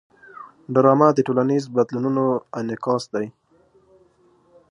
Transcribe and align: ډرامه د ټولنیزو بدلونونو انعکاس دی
ډرامه 0.73 1.07
د 1.13 1.19
ټولنیزو 1.27 1.73
بدلونونو 1.77 2.25
انعکاس 2.59 3.03
دی 3.13 3.27